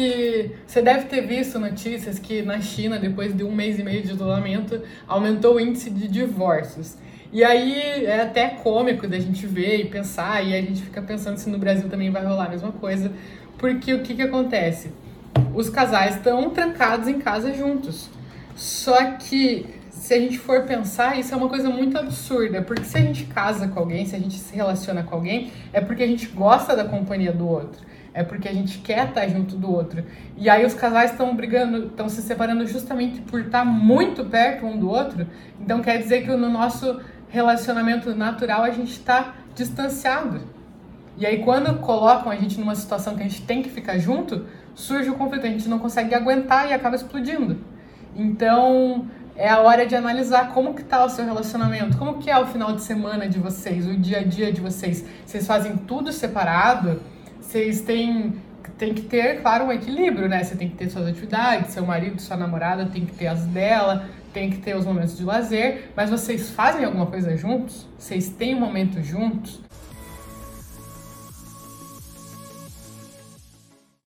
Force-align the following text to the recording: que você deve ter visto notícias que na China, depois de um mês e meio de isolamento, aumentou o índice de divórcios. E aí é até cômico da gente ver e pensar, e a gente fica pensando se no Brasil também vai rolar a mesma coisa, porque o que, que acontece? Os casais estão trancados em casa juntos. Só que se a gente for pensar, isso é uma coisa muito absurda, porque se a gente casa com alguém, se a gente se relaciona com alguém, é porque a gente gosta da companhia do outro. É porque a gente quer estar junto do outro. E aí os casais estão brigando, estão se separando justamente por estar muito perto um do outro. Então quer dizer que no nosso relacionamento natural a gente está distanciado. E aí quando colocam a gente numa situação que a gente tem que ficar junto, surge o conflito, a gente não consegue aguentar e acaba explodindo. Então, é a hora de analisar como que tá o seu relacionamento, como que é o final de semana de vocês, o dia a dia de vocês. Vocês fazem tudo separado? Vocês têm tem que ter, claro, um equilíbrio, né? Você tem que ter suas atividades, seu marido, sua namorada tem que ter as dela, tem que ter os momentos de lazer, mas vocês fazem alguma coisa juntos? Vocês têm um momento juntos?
que 0.00 0.50
você 0.66 0.80
deve 0.80 1.04
ter 1.04 1.26
visto 1.26 1.58
notícias 1.58 2.18
que 2.18 2.40
na 2.40 2.58
China, 2.58 2.98
depois 2.98 3.36
de 3.36 3.44
um 3.44 3.54
mês 3.54 3.78
e 3.78 3.82
meio 3.82 4.02
de 4.02 4.12
isolamento, 4.12 4.80
aumentou 5.06 5.56
o 5.56 5.60
índice 5.60 5.90
de 5.90 6.08
divórcios. 6.08 6.96
E 7.30 7.44
aí 7.44 8.06
é 8.06 8.22
até 8.22 8.48
cômico 8.48 9.06
da 9.06 9.18
gente 9.18 9.46
ver 9.46 9.76
e 9.76 9.84
pensar, 9.84 10.42
e 10.42 10.54
a 10.54 10.60
gente 10.62 10.80
fica 10.80 11.02
pensando 11.02 11.36
se 11.36 11.50
no 11.50 11.58
Brasil 11.58 11.88
também 11.90 12.10
vai 12.10 12.24
rolar 12.24 12.46
a 12.46 12.48
mesma 12.48 12.72
coisa, 12.72 13.12
porque 13.58 13.92
o 13.92 14.02
que, 14.02 14.14
que 14.14 14.22
acontece? 14.22 14.90
Os 15.54 15.68
casais 15.68 16.16
estão 16.16 16.48
trancados 16.48 17.06
em 17.06 17.18
casa 17.18 17.52
juntos. 17.52 18.08
Só 18.56 19.12
que 19.12 19.66
se 20.10 20.14
a 20.14 20.18
gente 20.18 20.40
for 20.40 20.64
pensar, 20.64 21.20
isso 21.20 21.32
é 21.32 21.36
uma 21.36 21.48
coisa 21.48 21.70
muito 21.70 21.96
absurda, 21.96 22.60
porque 22.62 22.82
se 22.82 22.98
a 22.98 23.00
gente 23.00 23.26
casa 23.26 23.68
com 23.68 23.78
alguém, 23.78 24.04
se 24.04 24.16
a 24.16 24.18
gente 24.18 24.36
se 24.40 24.52
relaciona 24.56 25.04
com 25.04 25.14
alguém, 25.14 25.52
é 25.72 25.80
porque 25.80 26.02
a 26.02 26.06
gente 26.08 26.26
gosta 26.26 26.74
da 26.74 26.84
companhia 26.84 27.32
do 27.32 27.46
outro. 27.46 27.80
É 28.12 28.24
porque 28.24 28.48
a 28.48 28.52
gente 28.52 28.78
quer 28.78 29.10
estar 29.10 29.28
junto 29.28 29.54
do 29.54 29.70
outro. 29.70 30.02
E 30.36 30.50
aí 30.50 30.66
os 30.66 30.74
casais 30.74 31.12
estão 31.12 31.36
brigando, 31.36 31.86
estão 31.86 32.08
se 32.08 32.22
separando 32.22 32.66
justamente 32.66 33.20
por 33.20 33.42
estar 33.42 33.64
muito 33.64 34.24
perto 34.24 34.66
um 34.66 34.76
do 34.76 34.90
outro. 34.90 35.28
Então 35.60 35.80
quer 35.80 35.98
dizer 35.98 36.24
que 36.24 36.30
no 36.32 36.50
nosso 36.50 37.00
relacionamento 37.28 38.12
natural 38.12 38.64
a 38.64 38.70
gente 38.70 38.90
está 38.90 39.36
distanciado. 39.54 40.40
E 41.16 41.24
aí 41.24 41.38
quando 41.44 41.78
colocam 41.78 42.32
a 42.32 42.34
gente 42.34 42.58
numa 42.58 42.74
situação 42.74 43.14
que 43.14 43.22
a 43.22 43.28
gente 43.28 43.42
tem 43.42 43.62
que 43.62 43.70
ficar 43.70 43.96
junto, 43.96 44.44
surge 44.74 45.08
o 45.08 45.14
conflito, 45.14 45.46
a 45.46 45.50
gente 45.50 45.68
não 45.68 45.78
consegue 45.78 46.16
aguentar 46.16 46.68
e 46.68 46.72
acaba 46.72 46.96
explodindo. 46.96 47.58
Então, 48.16 49.06
é 49.36 49.48
a 49.48 49.60
hora 49.60 49.86
de 49.86 49.96
analisar 49.96 50.52
como 50.52 50.74
que 50.74 50.82
tá 50.82 51.04
o 51.04 51.08
seu 51.08 51.24
relacionamento, 51.24 51.96
como 51.96 52.18
que 52.18 52.30
é 52.30 52.38
o 52.38 52.46
final 52.46 52.74
de 52.74 52.82
semana 52.82 53.28
de 53.28 53.38
vocês, 53.38 53.86
o 53.86 53.96
dia 53.96 54.18
a 54.18 54.22
dia 54.22 54.52
de 54.52 54.60
vocês. 54.60 55.04
Vocês 55.24 55.46
fazem 55.46 55.76
tudo 55.76 56.12
separado? 56.12 57.00
Vocês 57.40 57.80
têm 57.80 58.34
tem 58.80 58.94
que 58.94 59.02
ter, 59.02 59.42
claro, 59.42 59.66
um 59.66 59.72
equilíbrio, 59.72 60.26
né? 60.26 60.42
Você 60.42 60.56
tem 60.56 60.66
que 60.66 60.74
ter 60.74 60.88
suas 60.88 61.06
atividades, 61.06 61.74
seu 61.74 61.84
marido, 61.84 62.18
sua 62.18 62.34
namorada 62.34 62.86
tem 62.86 63.04
que 63.04 63.12
ter 63.12 63.26
as 63.26 63.44
dela, 63.44 64.08
tem 64.32 64.48
que 64.48 64.56
ter 64.56 64.74
os 64.74 64.86
momentos 64.86 65.18
de 65.18 65.22
lazer, 65.22 65.90
mas 65.94 66.08
vocês 66.08 66.48
fazem 66.48 66.86
alguma 66.86 67.04
coisa 67.04 67.36
juntos? 67.36 67.86
Vocês 67.98 68.30
têm 68.30 68.54
um 68.54 68.60
momento 68.60 69.02
juntos? 69.02 69.60